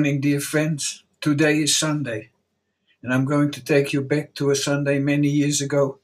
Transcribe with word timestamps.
Morning, 0.00 0.22
dear 0.22 0.40
friends. 0.40 1.04
Today 1.20 1.58
is 1.58 1.76
Sunday, 1.76 2.30
and 3.02 3.12
I'm 3.12 3.26
going 3.26 3.50
to 3.50 3.62
take 3.62 3.92
you 3.92 4.00
back 4.00 4.32
to 4.36 4.48
a 4.48 4.56
Sunday 4.56 4.98
many 4.98 5.28
years 5.28 5.60
ago 5.60 5.98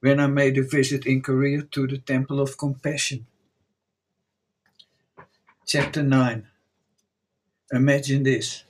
when 0.00 0.18
I 0.18 0.28
made 0.28 0.56
a 0.56 0.62
visit 0.62 1.04
in 1.04 1.20
Korea 1.20 1.60
to 1.60 1.86
the 1.86 1.98
Temple 1.98 2.40
of 2.40 2.56
Compassion. 2.56 3.26
Chapter 5.66 6.02
9 6.02 6.46
Imagine 7.70 8.22
this 8.22 8.64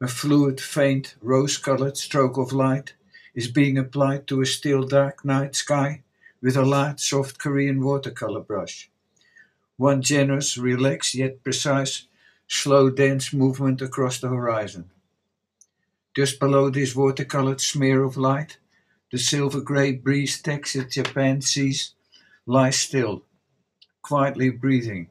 a 0.00 0.08
fluid, 0.08 0.58
faint, 0.58 1.16
rose 1.20 1.58
colored 1.58 1.98
stroke 1.98 2.38
of 2.38 2.54
light 2.54 2.94
is 3.34 3.48
being 3.48 3.76
applied 3.76 4.26
to 4.28 4.40
a 4.40 4.46
still 4.46 4.84
dark 4.84 5.22
night 5.22 5.54
sky 5.54 6.02
with 6.40 6.56
a 6.56 6.64
light, 6.64 6.98
soft 6.98 7.38
Korean 7.38 7.84
watercolor 7.84 8.40
brush. 8.40 8.90
One 9.76 10.00
generous, 10.00 10.56
relaxed 10.56 11.14
yet 11.14 11.44
precise 11.44 12.06
slow 12.52 12.90
dense 12.90 13.32
movement 13.32 13.80
across 13.80 14.18
the 14.18 14.28
horizon. 14.28 14.90
Just 16.16 16.40
below 16.40 16.68
this 16.68 16.94
watercolored 16.94 17.60
smear 17.60 18.02
of 18.02 18.16
light, 18.16 18.58
the 19.12 19.18
silver-gray 19.18 19.92
breeze-textured 19.92 20.90
Japan 20.90 21.40
seas 21.40 21.94
lie 22.46 22.70
still, 22.70 23.22
quietly 24.02 24.50
breathing, 24.50 25.08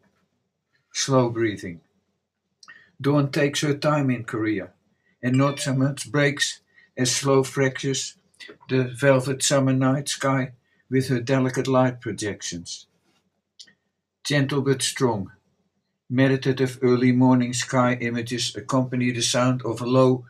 slow 0.94 1.30
breathing. 1.30 1.80
Dawn 3.00 3.32
takes 3.32 3.62
her 3.62 3.74
time 3.74 4.10
in 4.10 4.26
Korea, 4.26 4.72
and 5.24 5.38
not 5.38 5.62
so 5.62 5.74
much 5.74 6.12
breaks 6.12 6.60
as 6.98 7.16
slow 7.16 7.44
fractures 7.44 8.16
the 8.68 8.84
velvet 8.84 9.42
summer 9.42 9.74
night 9.74 10.10
sky 10.10 10.52
with 10.90 11.08
her 11.08 11.22
delicate 11.22 11.70
light 11.70 12.02
projections. 12.02 12.88
Gentle 14.26 14.62
but 14.62 14.82
strong, 14.82 15.32
Meditative 16.12 16.80
early 16.82 17.12
morning 17.12 17.54
sky 17.54 17.96
images 18.02 18.56
accompany 18.56 19.12
the 19.12 19.22
sound 19.22 19.62
of 19.64 19.80
a 19.80 19.86
low, 19.86 20.26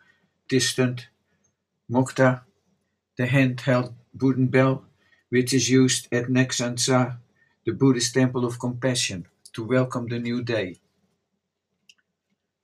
distant 0.50 1.08
moktak, 1.90 2.42
the 3.18 3.28
hand-held 3.28 3.94
wooden 4.14 4.48
bell 4.48 4.84
which 5.30 5.54
is 5.54 5.70
used 5.70 6.10
at 6.12 6.28
Naksansa, 6.28 7.20
the 7.66 7.72
Buddhist 7.72 8.14
temple 8.14 8.44
of 8.44 8.60
compassion, 8.60 9.28
to 9.54 9.64
welcome 9.64 10.08
the 10.08 10.20
new 10.20 10.44
day. 10.44 10.82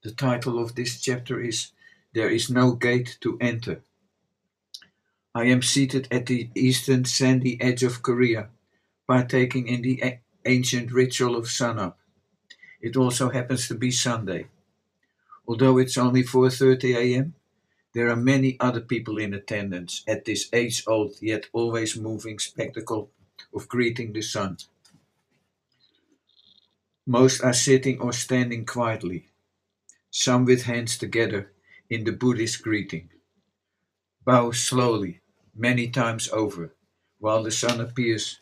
The 0.02 0.10
title 0.10 0.58
of 0.58 0.74
this 0.74 1.00
chapter 1.00 1.40
is 1.40 1.72
There 2.12 2.28
is 2.28 2.50
no 2.50 2.72
gate 2.72 3.16
to 3.22 3.38
enter. 3.40 3.82
I 5.34 5.44
am 5.44 5.62
seated 5.62 6.06
at 6.10 6.26
the 6.26 6.50
eastern 6.54 7.06
sandy 7.06 7.58
edge 7.62 7.82
of 7.82 8.02
Korea, 8.02 8.50
partaking 9.06 9.68
in 9.68 9.80
the 9.80 10.18
ancient 10.44 10.92
ritual 10.92 11.34
of 11.34 11.48
sunup. 11.48 11.98
It 12.80 12.96
also 12.96 13.30
happens 13.30 13.68
to 13.68 13.74
be 13.74 13.90
Sunday. 13.90 14.48
Although 15.48 15.78
it's 15.78 15.96
only 15.96 16.22
4:30 16.22 16.94
a.m., 16.96 17.34
there 17.94 18.10
are 18.10 18.16
many 18.16 18.58
other 18.60 18.80
people 18.80 19.18
in 19.18 19.32
attendance 19.32 20.02
at 20.06 20.24
this 20.24 20.48
age-old 20.52 21.22
yet 21.22 21.46
always 21.52 21.96
moving 21.96 22.38
spectacle 22.38 23.10
of 23.54 23.68
greeting 23.68 24.12
the 24.12 24.22
sun. 24.22 24.58
Most 27.06 27.40
are 27.42 27.54
sitting 27.54 28.00
or 28.00 28.12
standing 28.12 28.66
quietly, 28.66 29.28
some 30.10 30.44
with 30.44 30.64
hands 30.64 30.98
together 30.98 31.52
in 31.88 32.04
the 32.04 32.12
Buddhist 32.12 32.62
greeting. 32.62 33.10
Bow 34.24 34.50
slowly, 34.50 35.20
many 35.54 35.88
times 35.88 36.28
over, 36.28 36.74
while 37.18 37.42
the 37.42 37.50
sun 37.50 37.80
appears 37.80 38.40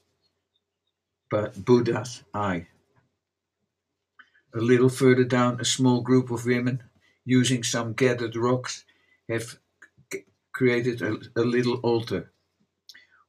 but 1.30 1.64
Buddha's 1.64 2.22
eye. 2.32 2.68
A 4.54 4.60
little 4.60 4.88
further 4.88 5.24
down, 5.24 5.60
a 5.60 5.64
small 5.64 6.00
group 6.00 6.30
of 6.30 6.46
women, 6.46 6.84
using 7.24 7.64
some 7.64 7.92
gathered 7.92 8.36
rocks, 8.36 8.84
have 9.28 9.58
created 10.52 11.02
a, 11.02 11.18
a 11.34 11.42
little 11.42 11.78
altar. 11.78 12.30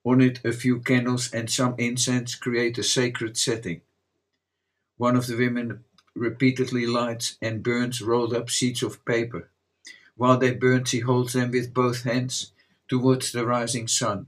On 0.04 0.22
it, 0.22 0.40
a 0.46 0.52
few 0.52 0.80
candles 0.80 1.34
and 1.34 1.50
some 1.50 1.74
incense 1.80 2.36
create 2.36 2.78
a 2.78 2.84
sacred 2.84 3.38
setting. 3.38 3.82
One 4.98 5.16
of 5.16 5.26
the 5.26 5.36
women 5.36 5.84
repeatedly 6.14 6.86
lights 6.86 7.38
and 7.42 7.64
burns 7.64 8.04
rolled 8.04 8.34
up 8.34 8.50
sheets 8.50 8.84
of 8.84 9.04
paper. 9.04 9.50
While 10.16 10.38
they 10.38 10.54
burn, 10.54 10.86
she 10.86 11.00
holds 11.00 11.34
them 11.34 11.50
with 11.50 11.74
both 11.74 12.04
hands 12.04 12.52
towards 12.88 13.32
the 13.32 13.46
rising 13.46 13.88
sun. 13.88 14.28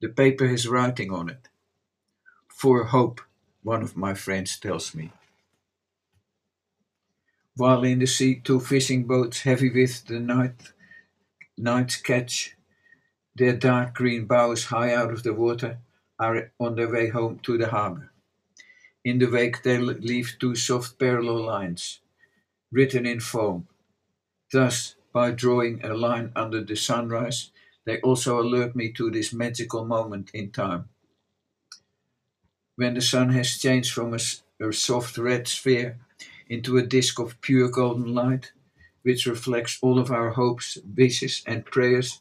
The 0.00 0.08
paper 0.08 0.48
has 0.48 0.66
writing 0.66 1.12
on 1.12 1.30
it. 1.30 1.48
For 2.48 2.86
hope, 2.86 3.20
one 3.62 3.82
of 3.82 3.96
my 3.96 4.14
friends 4.14 4.58
tells 4.58 4.96
me. 4.96 5.12
While 7.56 7.84
in 7.84 7.98
the 7.98 8.06
sea, 8.06 8.40
two 8.42 8.60
fishing 8.60 9.06
boats, 9.06 9.42
heavy 9.42 9.70
with 9.70 10.06
the 10.06 10.20
night, 10.20 10.72
night's 11.58 11.96
catch, 11.96 12.56
their 13.34 13.54
dark 13.54 13.94
green 13.94 14.24
bows 14.24 14.66
high 14.66 14.94
out 14.94 15.12
of 15.12 15.22
the 15.22 15.34
water, 15.34 15.78
are 16.18 16.50
on 16.58 16.76
their 16.76 16.90
way 16.90 17.08
home 17.08 17.40
to 17.40 17.58
the 17.58 17.68
harbor. 17.68 18.10
In 19.04 19.18
the 19.18 19.26
wake, 19.26 19.62
they 19.62 19.78
leave 19.78 20.36
two 20.38 20.54
soft 20.54 20.98
parallel 20.98 21.44
lines, 21.44 22.00
written 22.70 23.04
in 23.04 23.20
foam. 23.20 23.68
Thus, 24.50 24.94
by 25.12 25.32
drawing 25.32 25.84
a 25.84 25.92
line 25.94 26.32
under 26.34 26.62
the 26.64 26.76
sunrise, 26.76 27.50
they 27.84 28.00
also 28.00 28.40
alert 28.40 28.74
me 28.74 28.92
to 28.92 29.10
this 29.10 29.32
magical 29.32 29.84
moment 29.84 30.30
in 30.32 30.52
time. 30.52 30.88
When 32.76 32.94
the 32.94 33.02
sun 33.02 33.30
has 33.30 33.58
changed 33.58 33.92
from 33.92 34.14
a, 34.14 34.20
a 34.60 34.72
soft 34.72 35.18
red 35.18 35.48
sphere 35.48 35.98
into 36.52 36.76
a 36.76 36.86
disk 36.86 37.18
of 37.18 37.40
pure 37.40 37.70
golden 37.70 38.14
light, 38.14 38.52
which 39.04 39.24
reflects 39.24 39.78
all 39.80 39.98
of 39.98 40.10
our 40.10 40.32
hopes, 40.32 40.76
wishes, 40.94 41.42
and 41.46 41.64
prayers, 41.64 42.20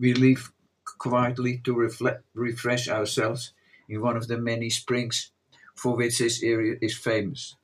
we 0.00 0.14
leave 0.14 0.50
quietly 0.96 1.60
to 1.64 1.74
reflect, 1.74 2.24
refresh 2.32 2.88
ourselves 2.88 3.52
in 3.86 4.00
one 4.00 4.16
of 4.16 4.26
the 4.26 4.38
many 4.38 4.70
springs 4.70 5.32
for 5.74 5.94
which 5.96 6.16
this 6.16 6.42
area 6.42 6.76
is 6.80 6.96
famous. 6.96 7.56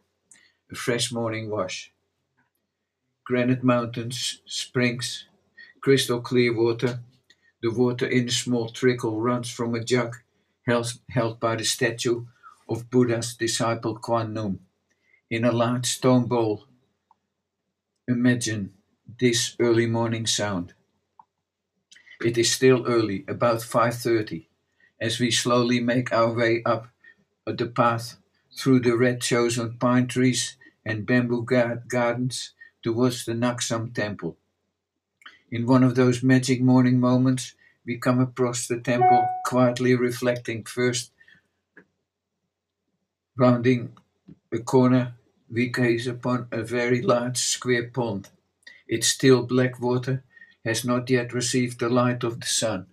A 0.71 0.75
fresh 0.75 1.11
morning 1.11 1.49
wash. 1.49 1.91
Granite 3.25 3.65
mountains, 3.65 4.43
springs, 4.45 5.25
crystal 5.81 6.21
clear 6.21 6.55
water. 6.55 7.01
The 7.63 7.71
water 7.71 8.07
in 8.07 8.29
a 8.29 8.31
small 8.31 8.69
trickle 8.69 9.23
runs 9.23 9.51
from 9.51 9.75
a 9.75 9.83
jug 9.83 10.17
held, 10.67 10.93
held 11.09 11.41
by 11.41 11.57
the 11.57 11.65
statue 11.65 12.27
of 12.69 12.91
Buddha's 12.91 13.35
disciple 13.35 13.97
Kwan 13.97 14.35
in 15.31 15.45
a 15.45 15.53
large 15.53 15.87
stone 15.87 16.27
bowl. 16.27 16.67
Imagine 18.07 18.75
this 19.19 19.57
early 19.59 19.87
morning 19.87 20.27
sound. 20.27 20.75
It 22.21 22.39
is 22.39 22.53
still 22.53 22.87
early, 22.87 23.25
about 23.27 23.63
5:30, 23.63 24.49
as 25.01 25.19
we 25.19 25.31
slowly 25.31 25.81
make 25.81 26.13
our 26.13 26.33
way 26.33 26.63
up 26.65 26.89
the 27.47 27.67
path 27.67 28.17
through 28.57 28.81
the 28.81 28.97
red 28.97 29.21
chosen 29.21 29.79
pine 29.79 30.07
trees 30.07 30.57
and 30.85 31.07
bamboo 31.07 31.45
gardens 31.45 32.53
towards 32.83 33.25
the 33.25 33.33
Naksan 33.33 33.95
temple. 33.95 34.37
In 35.51 35.67
one 35.67 35.83
of 35.83 35.95
those 35.95 36.23
magic 36.23 36.61
morning 36.61 37.01
moments, 37.01 37.55
we 37.87 37.99
come 37.99 38.21
across 38.21 38.67
the 38.67 38.81
temple, 38.81 39.27
quietly 39.45 39.95
reflecting 39.95 40.65
first, 40.65 41.13
rounding 43.37 43.97
a 44.55 44.59
corner 44.61 45.15
we 45.51 45.69
gaze 45.69 46.07
upon 46.07 46.47
a 46.53 46.63
very 46.63 47.03
large 47.03 47.37
square 47.37 47.89
pond. 47.89 48.29
Its 48.87 49.09
still 49.09 49.43
black 49.43 49.81
water 49.81 50.23
has 50.65 50.85
not 50.85 51.11
yet 51.11 51.33
received 51.35 51.81
the 51.81 51.89
light 51.89 52.23
of 52.23 52.41
the 52.41 52.47
sun. 52.47 52.87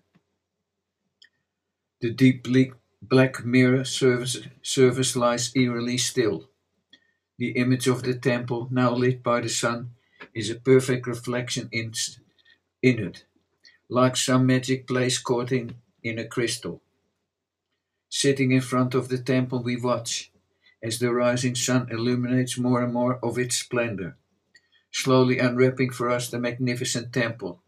The 2.01 2.11
deep 2.11 2.47
black 3.01 3.45
mirror 3.45 3.83
surface, 3.85 4.39
surface 4.63 5.15
lies 5.15 5.51
eerily 5.55 5.97
still. 5.97 6.49
The 7.37 7.51
image 7.51 7.87
of 7.87 8.03
the 8.03 8.15
temple, 8.15 8.67
now 8.71 8.93
lit 8.93 9.21
by 9.23 9.41
the 9.41 9.49
sun, 9.49 9.91
is 10.33 10.49
a 10.49 10.55
perfect 10.55 11.07
reflection 11.07 11.69
in, 11.71 11.93
in 12.81 12.99
it, 12.99 13.25
like 13.89 14.15
some 14.17 14.45
magic 14.45 14.87
place 14.87 15.19
caught 15.19 15.51
in, 15.51 15.75
in 16.03 16.17
a 16.17 16.25
crystal. 16.25 16.81
Sitting 18.09 18.51
in 18.51 18.61
front 18.61 18.93
of 18.93 19.09
the 19.09 19.17
temple, 19.17 19.63
we 19.63 19.75
watch, 19.77 20.30
as 20.83 20.99
the 20.99 21.13
rising 21.13 21.55
sun 21.55 21.87
illuminates 21.91 22.57
more 22.57 22.81
and 22.81 22.93
more 22.93 23.19
of 23.23 23.37
its 23.37 23.57
splendor, 23.57 24.15
slowly 24.91 25.39
unwrapping 25.39 25.91
for 25.91 26.09
us 26.09 26.29
the 26.29 26.39
magnificent 26.39 27.13
temple, 27.13 27.61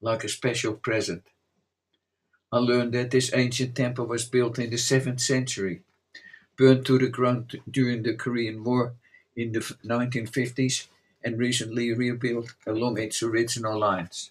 like 0.00 0.24
a 0.24 0.28
special 0.28 0.74
present. 0.74 1.22
I 2.52 2.58
learned 2.58 2.92
that 2.94 3.10
this 3.10 3.34
ancient 3.34 3.74
temple 3.74 4.06
was 4.06 4.24
built 4.24 4.58
in 4.58 4.70
the 4.70 4.76
7th 4.76 5.20
century, 5.20 5.82
burned 6.56 6.86
to 6.86 6.98
the 6.98 7.08
ground 7.08 7.60
during 7.70 8.02
the 8.02 8.14
Korean 8.14 8.64
War 8.64 8.94
in 9.34 9.52
the 9.52 9.60
1950s, 9.84 10.86
and 11.22 11.38
recently 11.38 11.92
rebuilt 11.92 12.54
along 12.66 12.98
its 12.98 13.22
original 13.22 13.78
lines. 13.78 14.30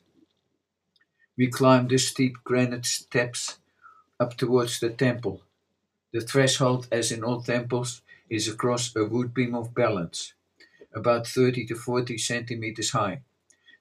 We 1.37 1.47
climbed 1.47 1.89
the 1.89 1.97
steep 1.97 2.37
granite 2.45 2.85
steps 2.85 3.57
up 4.19 4.37
towards 4.37 4.79
the 4.79 4.89
temple. 4.89 5.41
The 6.13 6.21
threshold, 6.21 6.87
as 6.91 7.11
in 7.11 7.23
all 7.23 7.41
temples, 7.41 8.01
is 8.29 8.47
across 8.47 8.95
a 8.95 9.05
wood 9.05 9.33
beam 9.33 9.55
of 9.55 9.73
balance, 9.73 10.33
about 10.93 11.27
30 11.27 11.65
to 11.67 11.75
40 11.75 12.17
centimeters 12.17 12.91
high. 12.91 13.21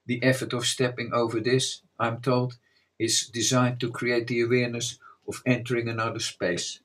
The 0.05 0.21
effort 0.23 0.53
of 0.53 0.65
stepping 0.65 1.11
over 1.13 1.39
this, 1.39 1.81
I'm 1.99 2.21
told, 2.21 2.57
is 2.99 3.27
designed 3.27 3.79
to 3.79 3.91
create 3.91 4.27
the 4.27 4.41
awareness 4.41 4.99
of 5.27 5.41
entering 5.45 5.89
another 5.89 6.19
space, 6.19 6.79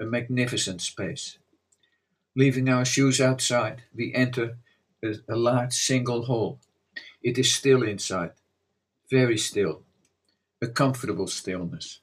a 0.00 0.04
magnificent 0.04 0.80
space. 0.80 1.38
Leaving 2.36 2.68
our 2.68 2.84
shoes 2.84 3.20
outside, 3.20 3.82
we 3.94 4.14
enter 4.14 4.58
a, 5.02 5.14
a 5.28 5.36
large 5.36 5.72
single 5.72 6.26
hall. 6.26 6.60
It 7.22 7.38
is 7.38 7.52
still 7.54 7.82
inside, 7.82 8.32
very 9.10 9.38
still, 9.38 9.82
a 10.62 10.68
comfortable 10.68 11.26
stillness. 11.26 12.00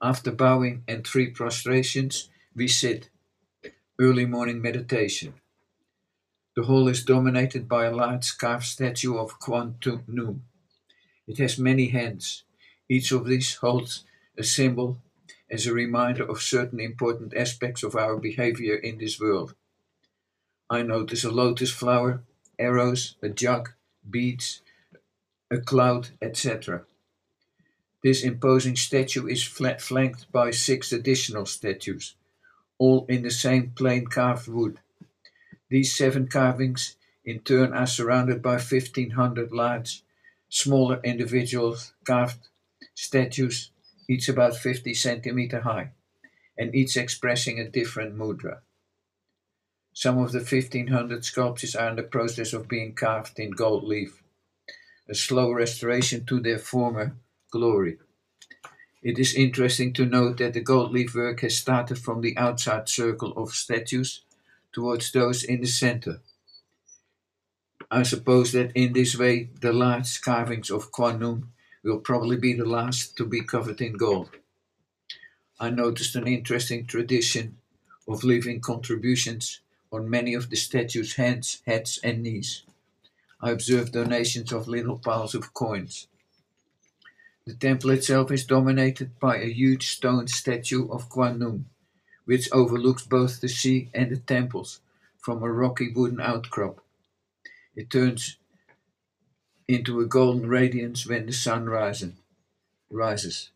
After 0.00 0.30
bowing 0.30 0.84
and 0.88 1.06
three 1.06 1.28
prostrations, 1.28 2.30
we 2.54 2.68
sit. 2.68 3.10
Early 4.00 4.26
morning 4.26 4.62
meditation. 4.62 5.34
The 6.54 6.62
hall 6.62 6.86
is 6.86 7.02
dominated 7.04 7.68
by 7.68 7.86
a 7.86 7.90
large 7.92 8.38
carved 8.38 8.66
statue 8.66 9.18
of 9.18 9.40
Kwan 9.40 9.74
Noom. 9.82 10.42
It 11.26 11.38
has 11.38 11.58
many 11.58 11.88
hands. 11.88 12.44
Each 12.88 13.10
of 13.10 13.26
these 13.26 13.56
holds 13.56 14.04
a 14.36 14.44
symbol 14.44 14.98
as 15.50 15.66
a 15.66 15.72
reminder 15.72 16.22
of 16.22 16.40
certain 16.40 16.78
important 16.78 17.34
aspects 17.34 17.82
of 17.82 17.96
our 17.96 18.16
behavior 18.18 18.76
in 18.76 18.98
this 18.98 19.18
world. 19.18 19.56
I 20.70 20.82
notice 20.82 21.24
a 21.24 21.30
lotus 21.32 21.72
flower, 21.72 22.22
arrows, 22.56 23.16
a 23.20 23.28
jug, 23.28 23.70
beads, 24.08 24.62
a 25.50 25.58
cloud, 25.58 26.10
etc. 26.22 26.84
This 28.04 28.22
imposing 28.22 28.76
statue 28.76 29.26
is 29.26 29.42
flanked 29.42 30.30
by 30.30 30.52
six 30.52 30.92
additional 30.92 31.46
statues, 31.46 32.14
all 32.78 33.06
in 33.08 33.22
the 33.22 33.30
same 33.30 33.72
plain 33.76 34.06
carved 34.06 34.48
wood. 34.48 34.78
These 35.68 35.94
seven 35.94 36.28
carvings, 36.28 36.96
in 37.24 37.40
turn, 37.40 37.72
are 37.74 37.86
surrounded 37.86 38.40
by 38.40 38.52
1500 38.52 39.52
large, 39.52 40.02
smaller 40.48 41.00
individual 41.04 41.76
carved 42.04 42.48
statues, 42.94 43.70
each 44.08 44.28
about 44.28 44.56
50 44.56 44.94
centimeter 44.94 45.60
high, 45.60 45.90
and 46.56 46.74
each 46.74 46.96
expressing 46.96 47.60
a 47.60 47.68
different 47.68 48.16
mudra. 48.16 48.60
Some 49.92 50.18
of 50.18 50.32
the 50.32 50.38
1500 50.38 51.24
sculptures 51.24 51.74
are 51.74 51.90
in 51.90 51.96
the 51.96 52.02
process 52.02 52.52
of 52.52 52.68
being 52.68 52.94
carved 52.94 53.38
in 53.38 53.50
gold 53.50 53.84
leaf, 53.84 54.22
a 55.08 55.14
slow 55.14 55.50
restoration 55.52 56.24
to 56.26 56.40
their 56.40 56.58
former 56.58 57.16
glory. 57.50 57.98
It 59.00 59.18
is 59.18 59.34
interesting 59.34 59.92
to 59.94 60.04
note 60.04 60.38
that 60.38 60.54
the 60.54 60.60
gold 60.60 60.92
leaf 60.92 61.14
work 61.14 61.40
has 61.40 61.56
started 61.56 61.98
from 61.98 62.20
the 62.20 62.36
outside 62.36 62.88
circle 62.88 63.32
of 63.36 63.54
statues 63.54 64.22
towards 64.72 65.12
those 65.12 65.44
in 65.44 65.60
the 65.60 65.68
center. 65.68 66.20
I 67.90 68.02
suppose 68.02 68.52
that 68.52 68.72
in 68.74 68.92
this 68.92 69.16
way 69.16 69.50
the 69.60 69.72
large 69.72 70.20
carvings 70.20 70.70
of 70.70 70.90
Kwanum 70.90 71.48
will 71.84 72.00
probably 72.00 72.36
be 72.36 72.54
the 72.54 72.64
last 72.64 73.16
to 73.16 73.24
be 73.24 73.42
covered 73.42 73.80
in 73.80 73.92
gold. 73.92 74.30
I 75.60 75.70
noticed 75.70 76.16
an 76.16 76.26
interesting 76.26 76.84
tradition 76.84 77.58
of 78.06 78.24
leaving 78.24 78.60
contributions 78.60 79.60
on 79.92 80.10
many 80.10 80.34
of 80.34 80.50
the 80.50 80.56
statues' 80.56 81.14
hands, 81.14 81.62
heads, 81.66 81.98
and 82.02 82.22
knees. 82.22 82.64
I 83.40 83.52
observed 83.52 83.92
donations 83.92 84.52
of 84.52 84.68
little 84.68 84.98
piles 84.98 85.34
of 85.34 85.54
coins. 85.54 86.08
The 87.48 87.54
temple 87.54 87.88
itself 87.92 88.30
is 88.30 88.44
dominated 88.44 89.18
by 89.18 89.38
a 89.38 89.50
huge 89.50 89.88
stone 89.88 90.28
statue 90.28 90.86
of 90.90 91.08
Kwanum, 91.08 91.64
which 92.26 92.52
overlooks 92.52 93.06
both 93.06 93.40
the 93.40 93.48
sea 93.48 93.88
and 93.94 94.10
the 94.10 94.18
temples 94.18 94.80
from 95.18 95.42
a 95.42 95.50
rocky 95.50 95.90
wooden 95.90 96.20
outcrop. 96.20 96.84
It 97.74 97.88
turns 97.88 98.36
into 99.66 99.98
a 99.98 100.04
golden 100.04 100.50
radiance 100.50 101.06
when 101.06 101.24
the 101.24 101.32
sun 101.32 101.70
rises, 101.70 102.12
rises, 102.90 103.48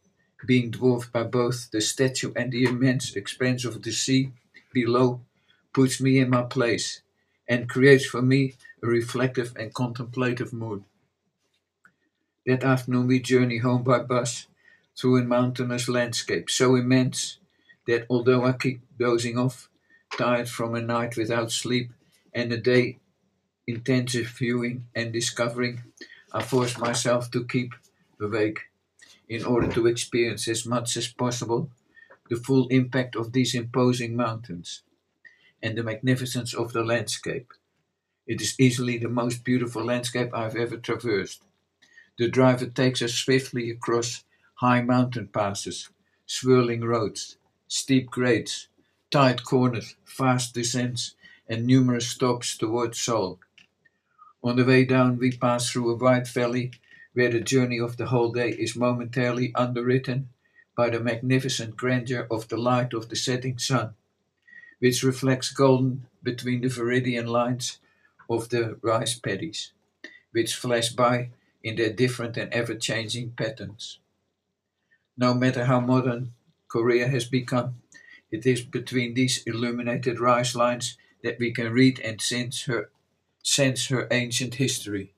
being 0.46 0.70
dwarfed 0.70 1.12
by 1.12 1.24
both 1.24 1.70
the 1.70 1.82
statue 1.82 2.32
and 2.34 2.50
the 2.50 2.64
immense 2.64 3.14
expanse 3.14 3.66
of 3.66 3.82
the 3.82 3.92
sea 3.92 4.32
below, 4.72 5.20
puts 5.74 6.00
me 6.00 6.18
in 6.18 6.30
my 6.30 6.44
place 6.44 7.02
and 7.46 7.68
creates 7.68 8.06
for 8.06 8.22
me 8.22 8.54
a 8.82 8.86
reflective 8.86 9.54
and 9.54 9.74
contemplative 9.74 10.54
mood. 10.54 10.82
That 12.46 12.64
afternoon 12.64 13.06
we 13.06 13.20
journey 13.20 13.58
home 13.58 13.84
by 13.84 14.00
bus 14.00 14.48
through 14.98 15.18
a 15.18 15.24
mountainous 15.24 15.88
landscape 15.88 16.50
so 16.50 16.74
immense 16.74 17.38
that 17.86 18.06
although 18.10 18.44
I 18.44 18.52
keep 18.52 18.80
dozing 18.98 19.38
off, 19.38 19.68
tired 20.16 20.48
from 20.48 20.74
a 20.74 20.80
night 20.80 21.16
without 21.16 21.52
sleep 21.52 21.92
and 22.34 22.52
a 22.52 22.56
day 22.56 22.98
intensive 23.66 24.28
viewing 24.28 24.86
and 24.94 25.12
discovering, 25.12 25.82
I 26.32 26.42
force 26.42 26.78
myself 26.78 27.30
to 27.32 27.44
keep 27.44 27.74
awake 28.20 28.60
in 29.28 29.44
order 29.44 29.68
to 29.72 29.86
experience 29.86 30.48
as 30.48 30.66
much 30.66 30.96
as 30.96 31.08
possible 31.08 31.70
the 32.28 32.36
full 32.36 32.68
impact 32.68 33.16
of 33.16 33.32
these 33.32 33.54
imposing 33.54 34.16
mountains 34.16 34.82
and 35.62 35.78
the 35.78 35.82
magnificence 35.82 36.54
of 36.54 36.72
the 36.72 36.84
landscape. 36.84 37.52
It 38.26 38.40
is 38.40 38.58
easily 38.58 38.98
the 38.98 39.08
most 39.08 39.44
beautiful 39.44 39.84
landscape 39.84 40.30
I've 40.34 40.56
ever 40.56 40.76
traversed. 40.76 41.42
The 42.18 42.28
driver 42.28 42.66
takes 42.66 43.00
us 43.00 43.14
swiftly 43.14 43.70
across 43.70 44.24
high 44.56 44.82
mountain 44.82 45.28
passes, 45.28 45.88
swirling 46.26 46.82
roads, 46.82 47.36
steep 47.68 48.10
grades, 48.10 48.68
tight 49.10 49.44
corners, 49.44 49.96
fast 50.04 50.54
descents, 50.54 51.14
and 51.48 51.66
numerous 51.66 52.08
stops 52.08 52.56
towards 52.56 53.00
Seoul. 53.00 53.40
On 54.44 54.56
the 54.56 54.64
way 54.64 54.84
down, 54.84 55.18
we 55.18 55.32
pass 55.32 55.70
through 55.70 55.90
a 55.90 55.96
wide 55.96 56.28
valley 56.28 56.72
where 57.14 57.30
the 57.30 57.40
journey 57.40 57.78
of 57.78 57.96
the 57.96 58.06
whole 58.06 58.32
day 58.32 58.50
is 58.50 58.76
momentarily 58.76 59.54
underwritten 59.54 60.28
by 60.76 60.90
the 60.90 61.00
magnificent 61.00 61.76
grandeur 61.76 62.26
of 62.30 62.48
the 62.48 62.56
light 62.56 62.92
of 62.92 63.08
the 63.08 63.16
setting 63.16 63.58
sun, 63.58 63.94
which 64.78 65.02
reflects 65.02 65.50
golden 65.50 66.06
between 66.22 66.62
the 66.62 66.68
viridian 66.68 67.26
lines 67.26 67.78
of 68.28 68.48
the 68.48 68.78
rice 68.82 69.18
paddies, 69.18 69.72
which 70.32 70.54
flash 70.56 70.90
by 70.90 71.30
in 71.62 71.76
their 71.76 71.92
different 71.92 72.36
and 72.36 72.52
ever 72.52 72.74
changing 72.74 73.32
patterns. 73.32 73.98
No 75.16 75.34
matter 75.34 75.64
how 75.66 75.80
modern 75.80 76.34
Korea 76.68 77.08
has 77.08 77.24
become, 77.26 77.82
it 78.30 78.46
is 78.46 78.62
between 78.62 79.14
these 79.14 79.42
illuminated 79.44 80.18
rice 80.20 80.54
lines 80.54 80.96
that 81.22 81.38
we 81.38 81.52
can 81.52 81.72
read 81.72 82.00
and 82.00 82.20
sense 82.20 82.64
her, 82.64 82.90
sense 83.42 83.88
her 83.88 84.08
ancient 84.10 84.56
history. 84.56 85.14